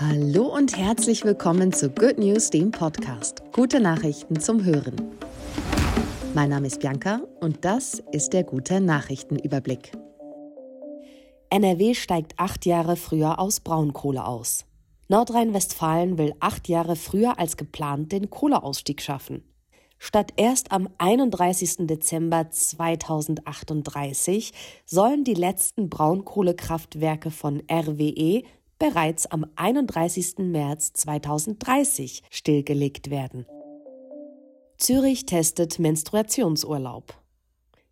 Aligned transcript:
Hallo 0.00 0.54
und 0.54 0.76
herzlich 0.76 1.24
willkommen 1.24 1.72
zu 1.72 1.90
Good 1.90 2.18
News, 2.18 2.50
dem 2.50 2.70
Podcast. 2.70 3.42
Gute 3.52 3.80
Nachrichten 3.80 4.38
zum 4.40 4.64
Hören. 4.64 4.96
Mein 6.34 6.50
Name 6.50 6.66
ist 6.66 6.80
Bianca 6.80 7.20
und 7.40 7.64
das 7.64 8.02
ist 8.12 8.32
der 8.32 8.44
gute 8.44 8.80
Nachrichtenüberblick. 8.80 9.92
NRW 11.50 11.94
steigt 11.94 12.34
acht 12.38 12.66
Jahre 12.66 12.96
früher 12.96 13.38
aus 13.38 13.60
Braunkohle 13.60 14.24
aus. 14.24 14.64
Nordrhein-Westfalen 15.08 16.18
will 16.18 16.34
acht 16.40 16.68
Jahre 16.68 16.96
früher 16.96 17.38
als 17.38 17.56
geplant 17.56 18.12
den 18.12 18.28
Kohleausstieg 18.28 19.00
schaffen. 19.00 19.44
Statt 19.98 20.32
erst 20.36 20.72
am 20.72 20.88
31. 20.98 21.86
Dezember 21.86 22.50
2038 22.50 24.52
sollen 24.84 25.24
die 25.24 25.34
letzten 25.34 25.88
Braunkohlekraftwerke 25.88 27.30
von 27.30 27.62
RWE 27.70 28.42
bereits 28.78 29.26
am 29.26 29.46
31. 29.56 30.38
März 30.38 30.92
2030 30.92 32.22
stillgelegt 32.30 33.10
werden. 33.10 33.46
Zürich 34.76 35.24
testet 35.24 35.78
Menstruationsurlaub. 35.78 37.14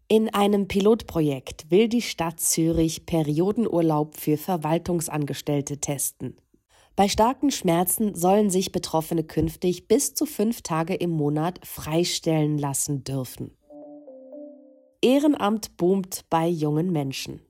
In 0.07 0.33
einem 0.35 0.69
Pilotprojekt 0.69 1.71
will 1.71 1.89
die 1.89 2.03
Stadt 2.03 2.39
Zürich 2.39 3.07
Periodenurlaub 3.07 4.17
für 4.17 4.37
Verwaltungsangestellte 4.37 5.79
testen. 5.79 6.37
Bei 6.97 7.09
starken 7.09 7.51
Schmerzen 7.51 8.15
sollen 8.15 8.51
sich 8.51 8.71
Betroffene 8.71 9.25
künftig 9.25 9.89
bis 9.89 10.15
zu 10.15 10.27
fünf 10.27 10.63
Tage 10.63 10.95
im 10.95 11.11
Monat 11.11 11.59
freistellen 11.67 12.57
lassen 12.57 13.03
dürfen. 13.03 13.57
Ehrenamt 15.03 15.77
boomt 15.77 16.25
bei 16.31 16.47
jungen 16.47 16.93
Menschen. 16.93 17.41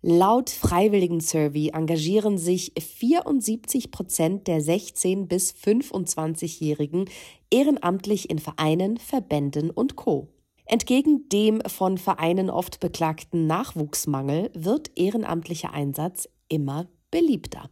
Laut 0.00 0.48
Freiwilligen 0.48 1.20
Survey 1.20 1.70
engagieren 1.74 2.38
sich 2.38 2.72
74 2.78 3.90
Prozent 3.90 4.46
der 4.48 4.60
16- 4.60 5.26
bis 5.26 5.52
25-Jährigen 5.52 7.04
ehrenamtlich 7.50 8.30
in 8.30 8.38
Vereinen, 8.38 8.96
Verbänden 8.96 9.70
und 9.70 9.96
Co. 9.96 10.28
Entgegen 10.64 11.28
dem 11.28 11.60
von 11.66 11.98
Vereinen 11.98 12.48
oft 12.48 12.80
beklagten 12.80 13.46
Nachwuchsmangel 13.46 14.50
wird 14.54 14.90
ehrenamtlicher 14.96 15.72
Einsatz 15.72 16.26
immer 16.48 16.86
beliebter. 17.10 17.68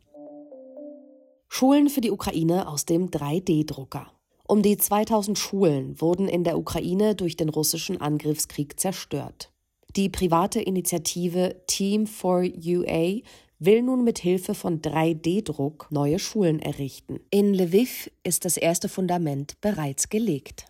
Schulen 1.63 1.89
für 1.89 2.01
die 2.01 2.11
Ukraine 2.11 2.67
aus 2.67 2.87
dem 2.87 3.11
3D-Drucker. 3.11 4.11
Um 4.49 4.63
die 4.63 4.77
2000 4.77 5.39
Schulen 5.39 6.01
wurden 6.01 6.27
in 6.27 6.43
der 6.43 6.59
Ukraine 6.59 7.15
durch 7.15 7.37
den 7.37 7.51
russischen 7.51 8.01
Angriffskrieg 8.01 8.81
zerstört. 8.81 9.53
Die 9.95 10.09
private 10.09 10.61
Initiative 10.61 11.63
Team 11.69 12.09
for 12.09 12.41
UA 12.41 13.21
will 13.61 13.83
nun 13.83 14.03
mit 14.03 14.19
Hilfe 14.19 14.57
von 14.57 14.83
3D-Druck 14.83 15.87
neue 15.91 16.19
Schulen 16.19 16.59
errichten. 16.59 17.21
In 17.31 17.55
Lviv 17.55 18.11
ist 18.25 18.45
das 18.45 18.57
erste 18.57 18.89
Fundament 18.89 19.61
bereits 19.61 20.09
gelegt. 20.09 20.65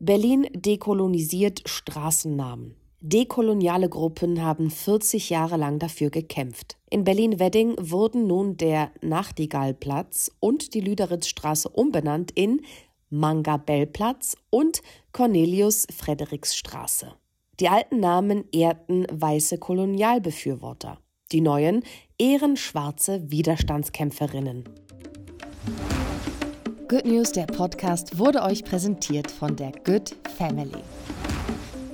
Berlin 0.00 0.48
dekolonisiert 0.56 1.62
Straßennamen. 1.66 2.81
Dekoloniale 3.04 3.88
Gruppen 3.88 4.44
haben 4.44 4.70
40 4.70 5.28
Jahre 5.28 5.56
lang 5.56 5.80
dafür 5.80 6.08
gekämpft. 6.08 6.76
In 6.88 7.02
Berlin-Wedding 7.02 7.74
wurden 7.80 8.28
nun 8.28 8.56
der 8.56 8.92
Nachtigallplatz 9.00 10.30
und 10.38 10.72
die 10.72 10.80
Lüderitzstraße 10.80 11.68
umbenannt 11.68 12.30
in 12.30 12.60
Mangabellplatz 13.10 14.36
und 14.50 14.82
Cornelius-Frederiks-Straße. 15.10 17.12
Die 17.58 17.68
alten 17.68 17.98
Namen 17.98 18.44
ehrten 18.52 19.04
weiße 19.10 19.58
Kolonialbefürworter. 19.58 20.98
Die 21.32 21.40
neuen 21.40 21.82
ehren 22.20 22.56
schwarze 22.56 23.32
Widerstandskämpferinnen. 23.32 24.62
Good 26.86 27.04
News, 27.04 27.32
der 27.32 27.46
Podcast, 27.46 28.20
wurde 28.20 28.42
euch 28.42 28.62
präsentiert 28.62 29.28
von 29.28 29.56
der 29.56 29.72
Good 29.72 30.14
Family. 30.38 30.84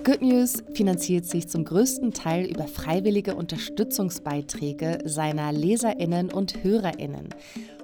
Good 0.04 0.22
News 0.22 0.62
finanziert 0.74 1.26
sich 1.26 1.48
zum 1.48 1.64
größten 1.64 2.12
Teil 2.12 2.46
über 2.46 2.66
freiwillige 2.66 3.34
Unterstützungsbeiträge 3.34 5.00
seiner 5.04 5.52
Leserinnen 5.52 6.32
und 6.32 6.62
Hörerinnen. 6.62 7.28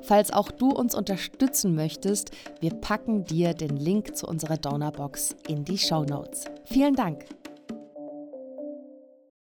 Falls 0.02 0.32
auch 0.32 0.50
du 0.50 0.70
uns 0.70 0.94
unterstützen 0.94 1.74
möchtest, 1.74 2.30
wir 2.60 2.70
packen 2.70 3.24
dir 3.24 3.54
den 3.54 3.76
Link 3.76 4.16
zu 4.16 4.26
unserer 4.26 4.56
Donorbox 4.56 5.36
in 5.48 5.64
die 5.64 5.78
Show 5.78 6.04
Notes. 6.04 6.44
Vielen 6.64 6.94
Dank. 6.94 7.24